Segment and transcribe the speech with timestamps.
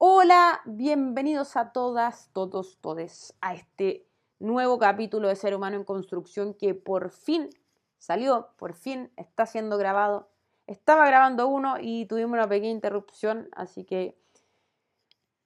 [0.00, 4.06] Hola, bienvenidos a todas, todos, todes a este
[4.38, 7.50] nuevo capítulo de Ser Humano en Construcción que por fin
[7.98, 10.30] salió, por fin está siendo grabado.
[10.68, 14.16] Estaba grabando uno y tuvimos una pequeña interrupción, así que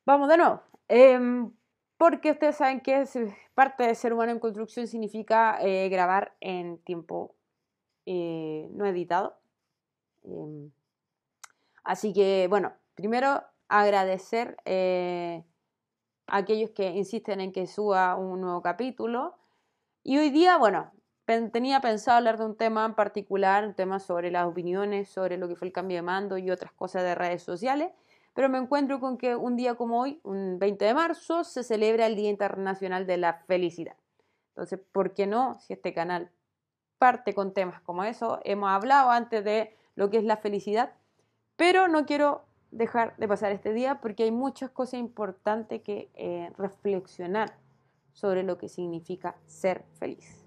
[0.05, 0.61] vamos de nuevo.
[0.89, 1.51] Em,
[1.97, 3.09] porque ustedes saben que
[3.55, 7.35] parte de Ser Humano en Construcción significa eh, grabar en tiempo
[8.05, 9.35] eh, no editado.
[10.25, 10.71] Em,
[11.85, 13.45] así que, bueno, primero
[13.81, 15.45] agradecer eh,
[16.27, 19.35] a aquellos que insisten en que suba un nuevo capítulo.
[20.03, 20.93] Y hoy día, bueno,
[21.25, 25.49] tenía pensado hablar de un tema en particular, un tema sobre las opiniones, sobre lo
[25.49, 27.93] que fue el cambio de mando y otras cosas de redes sociales,
[28.35, 32.07] pero me encuentro con que un día como hoy, un 20 de marzo, se celebra
[32.07, 33.97] el Día Internacional de la Felicidad.
[34.49, 35.59] Entonces, ¿por qué no?
[35.61, 36.31] Si este canal
[36.99, 40.93] parte con temas como eso, hemos hablado antes de lo que es la felicidad,
[41.57, 46.51] pero no quiero dejar de pasar este día porque hay muchas cosas importantes que eh,
[46.59, 47.57] reflexionar
[48.13, 50.45] sobre lo que significa ser feliz,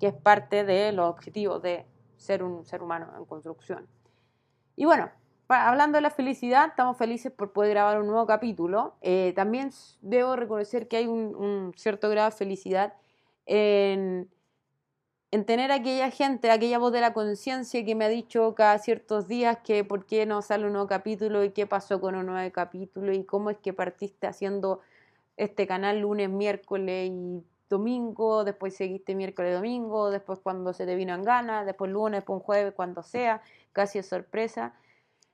[0.00, 1.86] que es parte de los objetivos de
[2.16, 3.86] ser un ser humano en construcción.
[4.74, 5.10] Y bueno,
[5.48, 8.96] hablando de la felicidad, estamos felices por poder grabar un nuevo capítulo.
[9.02, 12.94] Eh, también debo reconocer que hay un cierto grado de felicidad
[13.46, 14.30] en
[15.32, 19.28] en tener aquella gente, aquella voz de la conciencia que me ha dicho cada ciertos
[19.28, 22.52] días que por qué no sale un nuevo capítulo y qué pasó con un nuevo
[22.52, 24.80] capítulo y cómo es que partiste haciendo
[25.36, 31.14] este canal lunes, miércoles y domingo, después seguiste miércoles, domingo, después cuando se te vino
[31.14, 33.40] en gana, después lunes, después un jueves, cuando sea,
[33.72, 34.74] casi es sorpresa.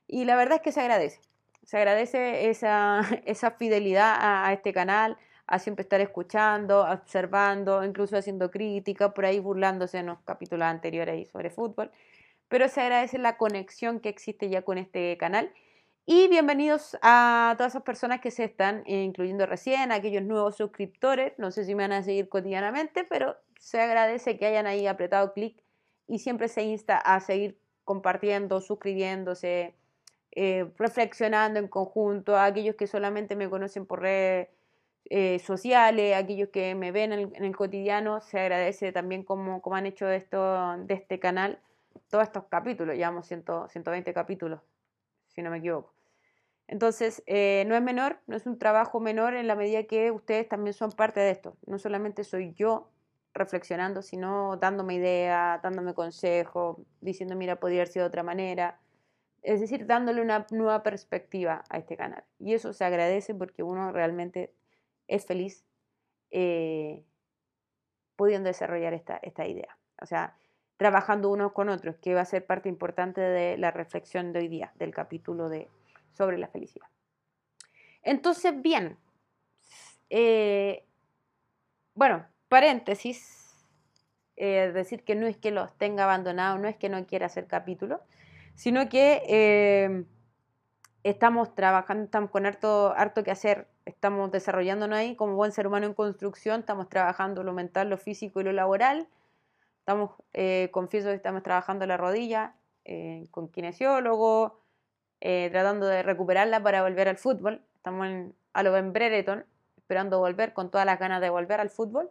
[0.06, 1.20] Y la verdad es que se agradece,
[1.64, 8.50] se agradece esa, esa fidelidad a este canal, a siempre estar escuchando, observando, incluso haciendo
[8.50, 11.90] crítica, por ahí burlándose en los capítulos anteriores sobre fútbol.
[12.48, 15.52] Pero se agradece la conexión que existe ya con este canal.
[16.04, 21.32] Y bienvenidos a todas esas personas que se están incluyendo recién, aquellos nuevos suscriptores.
[21.38, 25.32] No sé si me van a seguir cotidianamente, pero se agradece que hayan ahí apretado
[25.32, 25.60] clic
[26.06, 29.74] y siempre se insta a seguir compartiendo, suscribiéndose,
[30.32, 32.36] eh, reflexionando en conjunto.
[32.36, 34.48] A aquellos que solamente me conocen por redes
[35.10, 40.08] eh, sociales, aquellos que me ven en el, cotidiano, se agradece también como, han hecho
[40.08, 41.60] esto, de este canal
[42.10, 44.60] todos estos capítulos, llevamos 120 capítulos,
[45.28, 45.92] si no me equivoco.
[46.68, 50.48] Entonces, eh, no es menor, no es un trabajo menor en la medida que ustedes
[50.48, 51.56] también son parte de esto.
[51.66, 52.90] No solamente soy yo
[53.34, 58.80] reflexionando, sino dándome ideas, dándome consejos, diciendo, mira, podría haber sido de otra manera.
[59.42, 62.24] Es decir, dándole una nueva perspectiva a este canal.
[62.40, 64.52] Y eso se agradece porque uno realmente
[65.08, 65.64] es feliz
[66.30, 67.04] eh,
[68.16, 69.76] pudiendo desarrollar esta, esta idea.
[70.00, 70.36] O sea,
[70.76, 74.48] trabajando unos con otros, que va a ser parte importante de la reflexión de hoy
[74.48, 75.68] día, del capítulo de,
[76.12, 76.88] sobre la felicidad.
[78.02, 78.98] Entonces, bien,
[80.10, 80.84] eh,
[81.94, 83.66] bueno, paréntesis,
[84.36, 87.46] eh, decir que no es que los tenga abandonados, no es que no quiera hacer
[87.46, 88.00] capítulos,
[88.54, 90.04] sino que
[91.10, 95.86] estamos trabajando, estamos con harto, harto que hacer, estamos desarrollándonos ahí como buen ser humano
[95.86, 99.06] en construcción, estamos trabajando lo mental, lo físico y lo laboral,
[99.78, 104.60] estamos, eh, confieso que estamos trabajando la rodilla eh, con kinesiólogo,
[105.20, 109.46] eh, tratando de recuperarla para volver al fútbol, estamos en, a lo Ben Brereton,
[109.76, 112.10] esperando volver con todas las ganas de volver al fútbol.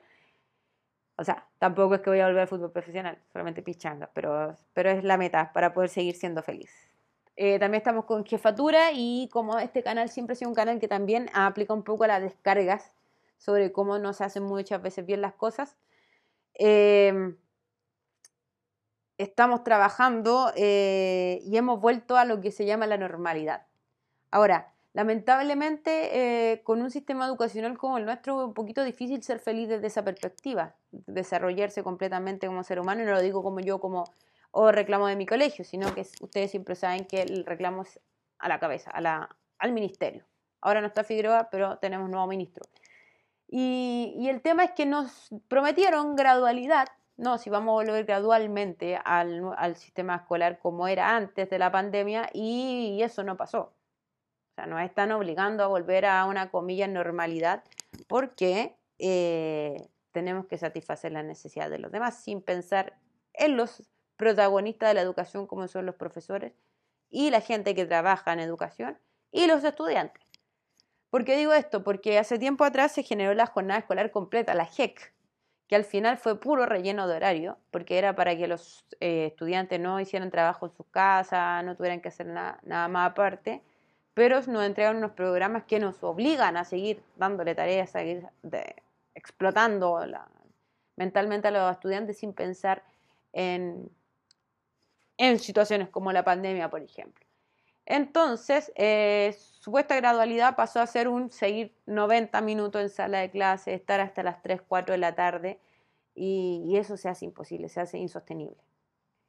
[1.18, 4.90] O sea, tampoco es que voy a volver al fútbol profesional, solamente pichanga, pero, pero
[4.90, 6.95] es la meta para poder seguir siendo feliz.
[7.38, 10.88] Eh, también estamos con jefatura y como este canal siempre ha sido un canal que
[10.88, 12.94] también aplica un poco a las descargas
[13.38, 15.76] sobre cómo no se hacen muchas veces bien las cosas.
[16.54, 17.38] Em,
[19.18, 23.68] estamos trabajando eh, y hemos vuelto a lo que se llama la normalidad.
[24.32, 29.40] Ahora, lamentablemente, eh, con un sistema educacional como el nuestro, es un poquito difícil ser
[29.40, 33.80] feliz desde esa perspectiva, desarrollarse completamente como ser humano, y no lo digo como yo,
[33.80, 34.06] como
[34.58, 38.00] o reclamo de mi colegio, sino que ustedes siempre saben que el reclamo es
[38.40, 40.24] a la cabeza, al ministerio.
[40.62, 42.64] Ahora no está Figueroa, pero tenemos nuevo ministro.
[43.50, 46.88] Y, el tema es que nos prometieron gradualidad,
[47.18, 52.30] no, si vamos a volver gradualmente al, sistema escolar como era antes de la pandemia,
[52.34, 53.60] y, eso no pasó.
[53.60, 57.62] O sea, nos están obligando a volver a una comilla normalidad
[58.08, 62.98] porque eh, tenemos que satisfacer las necesidades de los demás sin pensar
[63.34, 63.84] en los
[64.18, 66.54] protagonistas de la educación como son los profesores
[67.10, 68.98] y la gente que trabaja en educación
[69.32, 70.24] y los estudiantes.
[71.10, 71.84] ¿Por qué digo esto?
[71.84, 75.14] Porque hace tiempo atrás se generó la jornada escolar completa, la JEC,
[75.68, 79.80] que al final fue puro relleno de horario, porque era para que los eh, estudiantes
[79.80, 83.62] no hicieran trabajo en sus casas, no tuvieran que hacer nada más aparte,
[84.14, 88.28] pero nos entregan unos programas que nos obligan a seguir dándole tareas, a seguir
[89.14, 90.00] explotando
[90.96, 92.84] mentalmente a los estudiantes sin pensar
[93.34, 93.90] en,
[95.18, 97.26] en situaciones como la pandemia, por ejemplo.
[97.86, 103.74] Entonces, eh, supuesta gradualidad pasó a ser un seguir 90 minutos en sala de clase,
[103.74, 105.60] estar hasta las 3, 4 de la tarde,
[106.16, 108.58] y, eso se hace imposible, se hace insostenible.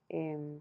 [0.09, 0.61] Em,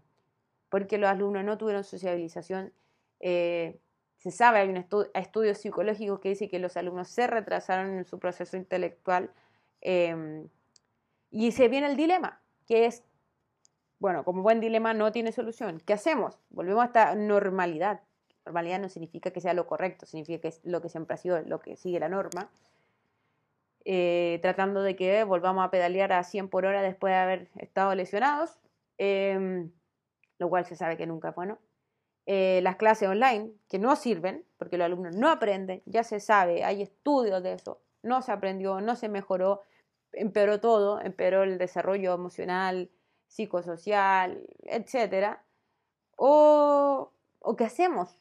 [0.68, 2.72] porque los alumnos no tuvieron sociabilización.
[3.20, 3.78] Eh,
[4.16, 4.76] se sabe, hay un
[5.14, 9.30] estudio psicológico que dice que los alumnos se retrasaron en su proceso intelectual.
[9.80, 10.48] Em,
[11.30, 13.04] y se viene el dilema, que es
[13.98, 15.80] bueno, como buen dilema no tiene solución.
[15.84, 16.38] ¿Qué hacemos?
[16.50, 18.02] Volvemos a esta normalidad.
[18.44, 21.40] Normalidad no significa que sea lo correcto, significa que es lo que siempre ha sido,
[21.42, 22.50] lo que sigue la norma.
[23.84, 27.94] Eh, tratando de que volvamos a pedalear a 100 por hora después de haber estado
[27.94, 28.58] lesionados,
[28.98, 29.70] em,
[30.38, 31.58] lo cual se sabe que nunca es bueno.
[32.26, 36.64] Eh, las clases online, que no sirven, porque los alumnos no aprenden, ya se sabe,
[36.64, 39.62] hay estudios de eso, no se aprendió, no se mejoró,
[40.12, 42.90] empeoró todo, empeoró el desarrollo emocional,
[43.26, 45.44] psicosocial, etcétera,
[46.16, 48.18] o, o qué hacemos,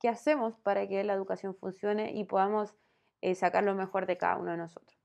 [0.00, 2.74] qué hacemos para que la educación funcione y podamos
[3.22, 4.98] eh, sacar lo mejor de cada uno de nosotros.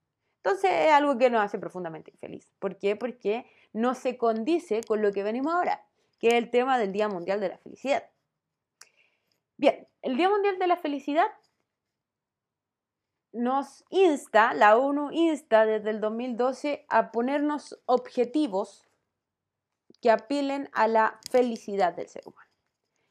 [0.44, 2.52] Entonces es algo que nos hace profundamente infeliz.
[2.60, 2.96] ¿Por qué?
[2.96, 5.86] Porque no se condice con lo que venimos ahora,
[6.20, 8.04] que es el tema del Día Mundial de la Felicidad.
[9.58, 11.28] Bien, el Día Mundial de la Felicidad
[13.32, 18.90] nos insta, la ONU insta desde el 2012 a ponernos objetivos
[20.02, 22.50] que apilen a la felicidad del ser humano.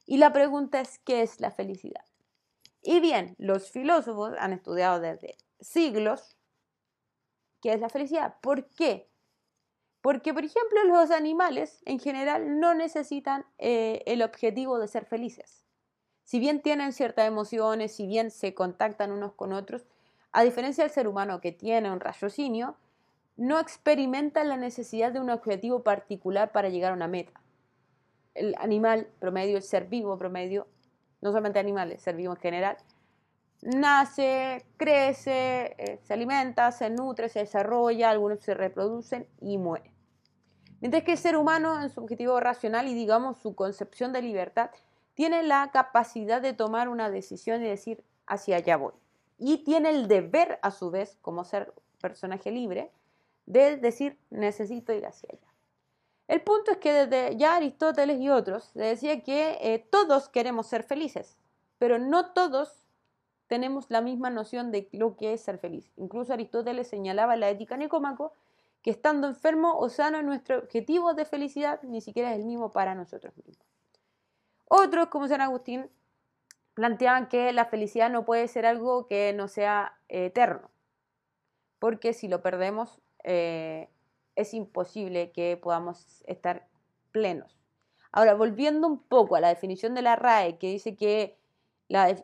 [0.07, 2.05] Y la pregunta es, ¿qué es la felicidad?
[2.83, 6.37] Y bien, los filósofos han estudiado desde siglos
[7.61, 8.37] qué es la felicidad.
[8.41, 9.11] ¿Por qué?
[10.01, 15.65] Porque, por ejemplo, los animales en general no necesitan eh, el objetivo de ser felices.
[16.23, 19.87] Si bien tienen ciertas emociones, si bien se contactan unos con otros,
[20.39, 22.77] a diferencia del ser humano que tiene un raciocinio,
[23.37, 27.33] no experimenta la necesidad de un objetivo particular para llegar a una meta.
[28.35, 30.69] El animal promedio, el ser vivo promedio,
[31.23, 32.77] no solamente animales, ser vivo en general,
[33.63, 39.93] nace, crece, eh, se alimenta, se nutre, se desarrolla, algunos se reproducen y mueren.
[40.81, 44.71] Mientras que el ser humano en su objetivo racional y digamos su concepción de libertad
[45.15, 48.93] tiene la capacidad de tomar una decisión y decir hacia allá voy
[49.39, 52.91] y tiene el deber, a su vez, como ser personaje libre,
[53.47, 55.49] de decir necesito ir hacia allá.
[56.27, 60.83] El punto es que desde ya Aristóteles y otros decía que eh, todos queremos ser
[60.83, 61.39] felices,
[61.79, 62.85] pero no todos
[63.47, 65.91] tenemos la misma noción de lo que es ser feliz.
[65.97, 68.33] Incluso Aristóteles señalaba en la ética Nicómaco
[68.83, 72.95] que estando enfermo o sano nuestro objetivo de felicidad ni siquiera es el mismo para
[72.95, 73.67] nosotros mismos.
[74.67, 75.91] Otros, como San Agustín,
[76.79, 80.71] planteaban que la felicidad no puede ser algo que no sea eterno,
[81.81, 83.89] porque si lo perdemos eh,
[84.37, 86.69] es imposible que podamos estar
[87.11, 87.59] plenos.
[88.13, 91.37] Ahora, volviendo un poco a la definición de la RAE, que dice que
[91.89, 92.15] la,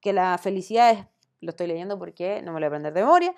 [0.00, 1.04] que la felicidad es,
[1.42, 3.34] lo estoy leyendo porque no me lo voy a aprender de memoria,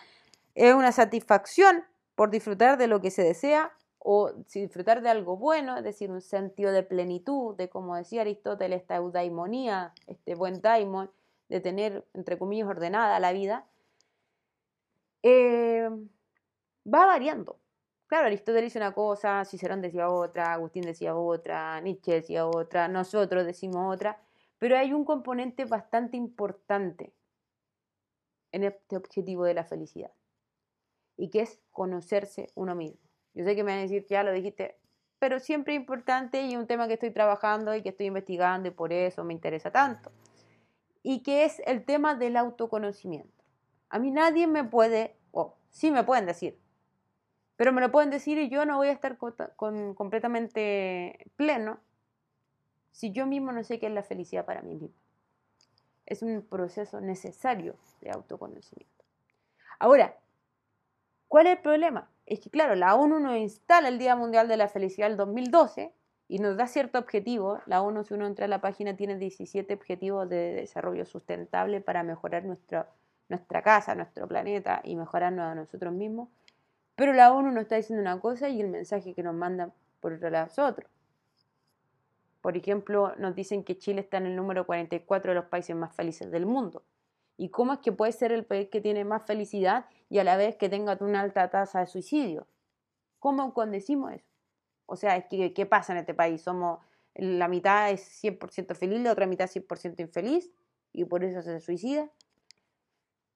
[0.54, 1.82] es una satisfacción
[2.14, 6.22] por disfrutar de lo que se desea o disfrutar de algo bueno, es decir, un
[6.22, 11.10] sentido de plenitud, de como decía Aristóteles, esta eudaimonía, este buen daimon,
[11.48, 13.66] de tener, entre comillas, ordenada la vida,
[15.22, 15.90] eh,
[16.86, 17.58] va variando.
[18.06, 23.44] Claro, Aristóteles dice una cosa, Cicerón decía otra, Agustín decía otra, Nietzsche decía otra, nosotros
[23.44, 24.18] decimos otra,
[24.58, 27.12] pero hay un componente bastante importante
[28.52, 30.10] en este objetivo de la felicidad,
[31.16, 33.09] y que es conocerse uno mismo.
[33.34, 34.76] Yo sé que me van a decir, ya lo dijiste,
[35.18, 38.92] pero siempre importante y un tema que estoy trabajando y que estoy investigando y por
[38.92, 40.10] eso me interesa tanto.
[41.02, 43.44] Y que es el tema del autoconocimiento.
[43.88, 46.58] A mí nadie me puede, o sí me pueden decir,
[47.56, 51.78] pero me lo pueden decir y yo no voy a estar completamente pleno
[52.90, 54.96] si yo mismo no sé qué es la felicidad para mí mismo.
[56.06, 59.04] Es un proceso necesario de autoconocimiento.
[59.78, 60.16] Ahora,
[61.28, 62.10] ¿cuál es el problema?
[62.30, 65.92] Es que, claro, la ONU nos instala el Día Mundial de la Felicidad el 2012
[66.28, 67.60] y nos da cierto objetivo.
[67.66, 72.04] La ONU, si uno entra a la página, tiene 17 objetivos de desarrollo sustentable para
[72.04, 72.88] mejorar nuestra,
[73.28, 76.28] nuestra casa, nuestro planeta y mejorarnos a nosotros mismos.
[76.94, 80.12] Pero la ONU nos está diciendo una cosa y el mensaje que nos mandan por
[80.12, 80.88] otro lado es otro.
[82.40, 85.92] Por ejemplo, nos dicen que Chile está en el número 44 de los países más
[85.96, 86.84] felices del mundo.
[87.40, 90.36] ¿Y cómo es que puede ser el país que tiene más felicidad y a la
[90.36, 92.46] vez que tenga una alta tasa de suicidio?
[93.18, 94.28] ¿Cómo condecimos eso?
[94.84, 96.42] O sea, ¿qué, ¿qué pasa en este país?
[96.42, 96.80] ¿Somos
[97.14, 100.52] la mitad es 100% feliz, la otra mitad es 100% infeliz
[100.92, 102.10] y por eso se suicida.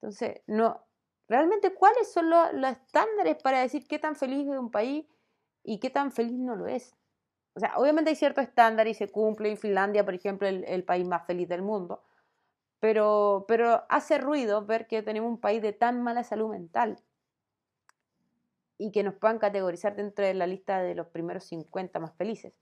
[0.03, 0.85] Entonces, no,
[1.27, 5.07] realmente cuáles son los, estándares para decir qué tan feliz es un país
[5.63, 6.95] y qué tan feliz no lo es.
[7.55, 11.07] O sea, obviamente hay ciertos estándares y se cumple en Finlandia, por ejemplo, el país
[11.07, 12.03] más feliz del mundo.
[12.85, 16.99] Pero, pero hace ruido ver que tenemos un país de tan mala salud mental
[18.77, 22.53] y que nos puedan categorizar dentro de la lista de los primeros 50 más felices.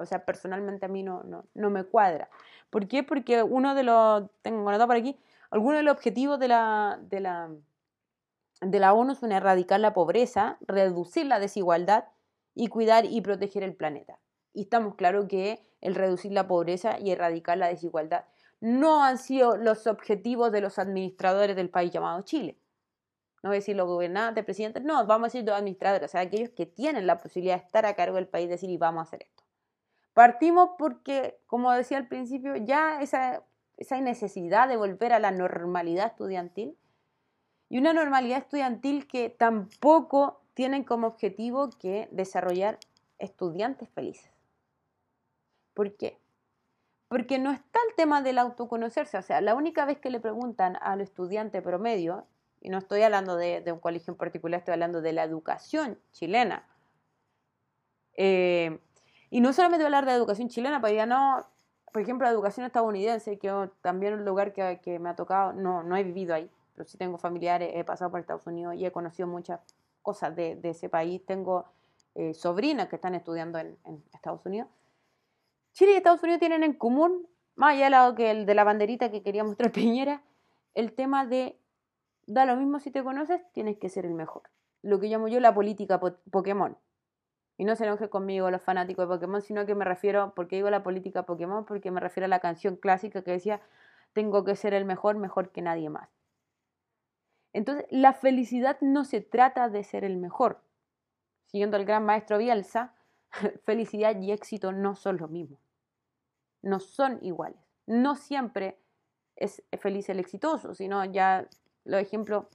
[0.00, 2.28] O sea, personalmente a mí no, no, me cuadra.
[2.70, 3.04] ¿Por qué?
[3.04, 5.16] Porque uno de los, tengo anotado por aquí,
[5.52, 7.48] alguno de los objetivos de la, de la,
[8.60, 12.06] de la ONU son erradicar la pobreza, reducir la desigualdad
[12.52, 14.18] y cuidar y proteger el planeta.
[14.54, 18.24] Y estamos claros que el reducir la pobreza y erradicar la desigualdad
[18.60, 22.58] no han sido los objetivos de los administradores del país llamado Chile
[23.42, 26.22] no voy a decir los gobernantes, presidentes, no, vamos a decir los administradores, o sea,
[26.22, 29.02] aquellos que tienen la posibilidad de estar a cargo del país, decir, y vamos a
[29.02, 29.44] hacer esto.
[30.12, 33.44] Partimos porque, como decía al principio, ya esa,
[33.76, 36.76] esa necesidad de volver a la normalidad estudiantil,
[37.68, 42.78] y una normalidad estudiantil que tampoco tienen como objetivo que desarrollar
[43.18, 44.32] estudiantes felices.
[45.74, 46.18] ¿Por qué?
[47.08, 50.76] Porque no está el tema del autoconocerse, o sea, la única vez que le preguntan
[50.80, 52.26] al estudiante promedio
[52.60, 56.68] y no estoy hablando de, un colegio en particular, estoy hablando de la educación chilena.
[58.14, 58.78] Eh,
[59.30, 61.46] y no solamente hablar de educación chilena, pero ya no,
[61.92, 65.82] por ejemplo, la educación estadounidense, que también es un lugar que, me ha tocado, no,
[65.82, 68.92] no he vivido ahí, pero sí tengo familiares, he pasado por Estados Unidos y he
[68.92, 69.60] conocido muchas
[70.02, 71.24] cosas de, ese país.
[71.26, 71.66] Tengo
[72.14, 73.76] eh, sobrinas que están estudiando en,
[74.12, 74.68] Estados Unidos.
[75.72, 79.22] Chile y Estados Unidos tienen en común, más allá que el de la banderita que
[79.22, 80.22] quería mostrar Piñera,
[80.74, 81.58] el tema de
[82.28, 84.42] da lo mismo si te conoces, tienes que ser el mejor.
[84.82, 85.98] Lo que llamo yo la política
[86.30, 86.76] Pokémon.
[87.56, 90.70] Y no se enoje conmigo los fanáticos de Pokémon, sino que me refiero, porque digo
[90.70, 93.60] la política Pokémon, porque me refiero a la canción clásica que decía,
[94.12, 96.08] tengo que ser el mejor, mejor que nadie más.
[97.52, 100.60] Entonces, la felicidad no se trata de ser el mejor.
[101.46, 102.94] Siguiendo al gran maestro Bielsa,
[103.64, 105.58] felicidad y éxito no son lo mismo.
[106.62, 107.60] No son iguales.
[107.86, 108.78] No siempre
[109.36, 111.48] es feliz el exitoso, sino ya
[111.84, 112.46] los ejemplos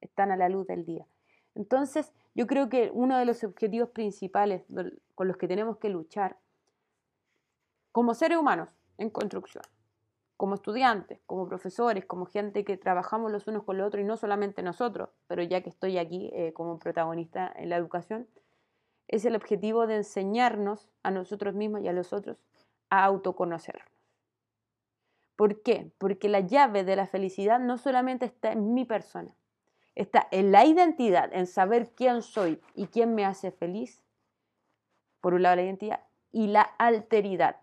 [0.00, 1.06] están a la luz del día.
[1.54, 4.64] Entonces, yo creo que uno de los objetivos principales
[5.14, 6.36] con los que tenemos que luchar
[7.92, 8.68] como seres humanos
[8.98, 9.62] en construcción,
[10.36, 14.16] como estudiantes, como profesores, como gente que trabajamos los unos con los otros y no
[14.16, 18.26] solamente nosotros, pero ya que estoy aquí eh, como protagonista en la educación,
[19.08, 22.38] es el objetivo de enseñarnos a nosotros mismos y a los otros
[22.90, 23.88] a autoconocernos.
[25.36, 25.90] ¿Por qué?
[25.98, 29.34] Porque la llave de la felicidad no solamente está en mi persona,
[29.94, 34.00] está en la identidad, en saber quién soy y quién me hace feliz,
[35.20, 37.60] por un lado la identidad, y la alteridad,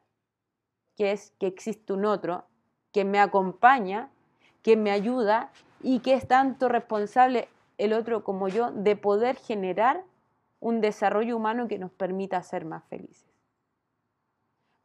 [0.95, 2.45] que es que existe un otro
[2.91, 4.09] que me acompaña,
[4.63, 10.03] que me ayuda y que es tanto responsable el otro como yo de poder generar
[10.61, 13.27] un desarrollo humano que nos permita ser más felices.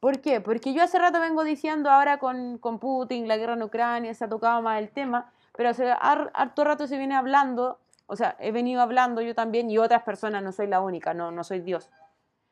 [0.00, 0.40] ¿Por qué?
[0.40, 4.25] Porque yo hace rato vengo diciendo ahora con, con Putin, la guerra en Ucrania, se
[4.25, 8.52] ha tocado más el tema, pero hace harto rato se viene hablando, o sea, he
[8.52, 11.90] venido hablando yo también y otras personas, no soy la única, no, no soy Dios,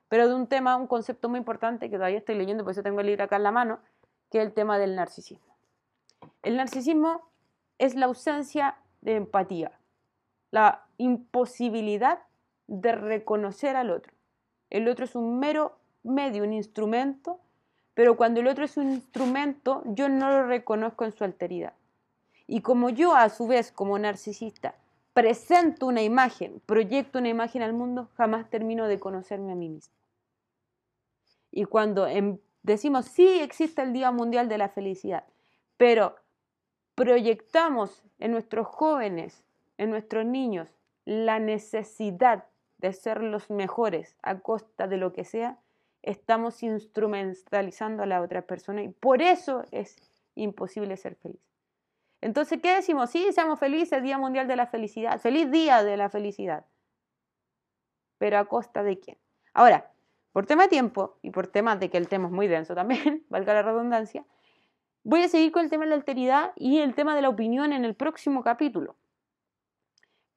[0.08, 3.00] pero de un tema, un concepto muy importante que todavía estoy leyendo, por eso tengo
[3.00, 3.78] el libro acá en la mano,
[4.30, 5.54] que es el tema del narcisismo.
[6.42, 7.22] El narcisismo
[7.78, 9.72] es la ausencia de empatía,
[10.50, 12.20] la imposibilidad
[12.66, 14.12] de reconocer al otro.
[14.70, 17.40] El otro es un mero medio, un instrumento,
[17.94, 21.74] pero cuando el otro es un instrumento, yo no lo reconozco en su alteridad.
[22.46, 24.74] Y como yo, a su vez, como narcisista,
[25.12, 29.94] presento una imagen, proyecto una imagen al mundo, jamás termino de conocerme a mí mismo.
[31.50, 35.24] Y cuando em, decimos, sí existe el Día Mundial de la Felicidad,
[35.76, 36.16] pero
[36.96, 39.44] proyectamos en nuestros jóvenes,
[39.78, 40.68] en nuestros niños,
[41.04, 42.44] la necesidad
[42.84, 45.58] de ser los mejores a costa de lo que sea,
[46.02, 49.96] estamos instrumentalizando a la otra persona y por eso es
[50.34, 51.40] imposible ser feliz.
[52.20, 53.08] Entonces, ¿qué decimos?
[53.08, 56.66] Sí, seamos felices, Día Mundial de la Felicidad, feliz Día de la Felicidad.
[58.18, 59.16] Pero a costa de quién?
[59.54, 59.90] Ahora,
[60.32, 63.24] por tema de tiempo y por tema de que el tema es muy denso también,
[63.30, 64.26] valga la redundancia,
[65.04, 67.72] voy a seguir con el tema de la alteridad y el tema de la opinión
[67.72, 68.96] en el próximo capítulo.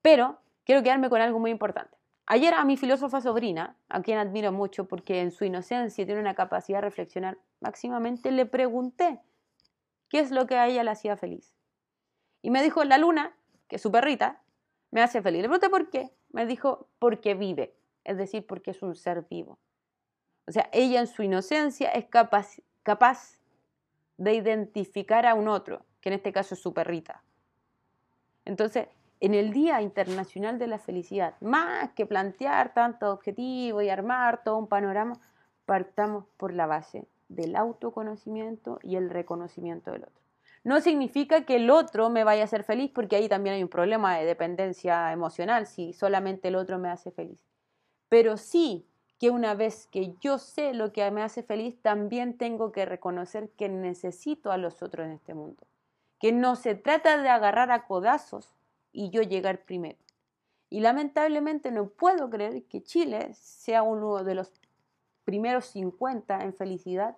[0.02, 1.97] Pero quiero quedarme con algo muy importante.
[2.30, 6.36] Ayer a mi filósofa sobrina, a quien admiro mucho porque en su inocencia tiene una
[6.36, 9.22] capacidad de reflexionar máximamente, le pregunté
[10.10, 11.56] qué es lo que a ella le hacía feliz.
[12.42, 13.34] Y me dijo, la luna,
[13.70, 14.42] que es su perrita,
[14.92, 15.42] me hace feliz.
[15.42, 16.14] Le pregunté por qué.
[16.32, 19.58] Me dijo, porque vive, es decir, porque es un ser vivo.
[20.48, 23.40] O sea, ella en su inocencia es capaz
[24.18, 27.24] de identificar a un otro, que en este caso es su perrita.
[28.44, 28.88] Entonces,
[29.20, 34.58] en el Día Internacional de la Felicidad, más que plantear tantos objetivos y armar todo
[34.58, 35.20] un panorama,
[35.66, 40.22] partamos por la base del autoconocimiento y el reconocimiento del otro.
[40.64, 43.70] No significa que el otro me vaya a hacer feliz, porque ahí también hay un
[43.70, 47.46] problema de dependencia emocional, si solamente el otro me hace feliz.
[48.10, 48.86] Pero sí
[49.20, 53.50] que una vez que yo sé lo que me hace feliz, también tengo que reconocer
[53.52, 55.66] que necesito a los otros en este mundo.
[56.20, 58.57] Que no se trata de agarrar a codazos
[58.98, 60.00] y yo llegar primero.
[60.72, 64.52] Y lamentablemente no puedo creer que Chile sea uno de los
[65.24, 67.16] primeros 50 en felicidad,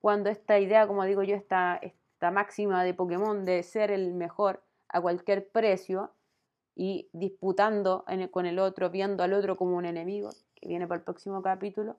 [0.00, 4.64] cuando esta idea, como digo yo, esta, esta máxima de Pokémon de ser el mejor
[4.88, 6.10] a cualquier precio
[6.74, 11.04] y disputando con el otro, viendo al otro como un enemigo, que viene para el
[11.04, 11.98] próximo capítulo,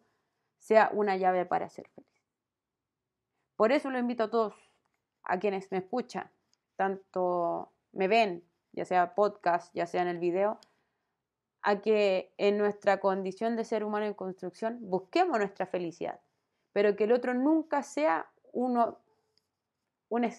[0.60, 2.12] sea una llave para ser feliz.
[3.56, 4.53] Por eso lo invito a todos,
[5.24, 6.30] a quienes me escuchan,
[6.75, 10.60] tanto me ven ya sea podcast, ya sea en el video,
[11.62, 16.20] a que en nuestra condición de ser humano en construcción busquemos nuestra felicidad,
[16.74, 19.00] pero que el otro nunca sea uno,
[20.10, 20.34] un, eh,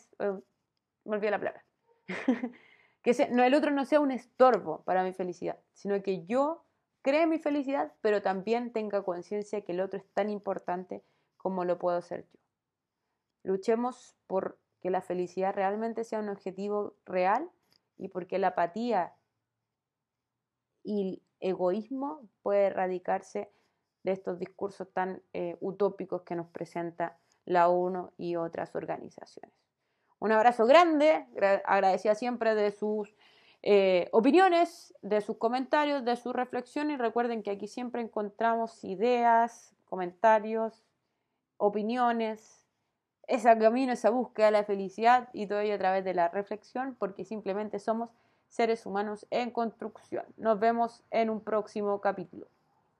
[1.05, 1.65] me olvidé la palabra,
[3.03, 6.65] que no, el otro no sea un estorbo para mi felicidad, sino que yo
[7.03, 11.03] cree mi felicidad, pero también tenga conciencia que el otro es tan importante
[11.37, 12.41] como lo puedo ser yo.
[13.43, 17.51] Luchemos por que la felicidad realmente sea un objetivo real
[17.97, 19.15] y porque la apatía
[20.83, 23.51] y el egoísmo puede erradicarse
[24.03, 29.55] de estos discursos tan eh, utópicos que nos presenta la ONU y otras organizaciones.
[30.19, 31.27] Un abrazo grande,
[31.65, 33.15] agradecida siempre de sus
[33.63, 39.75] eh, opiniones, de sus comentarios, de sus reflexiones y recuerden que aquí siempre encontramos ideas,
[39.85, 40.85] comentarios,
[41.57, 42.64] opiniones,
[43.29, 46.97] ese camino, esa búsqueda de la felicidad y todo ello a través de la reflexión,
[46.99, 48.11] porque simplemente somos
[48.49, 50.25] seres humanos en construcción.
[50.37, 52.47] Nos vemos en un próximo capítulo.